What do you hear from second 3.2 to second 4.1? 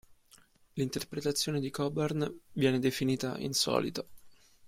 insolita.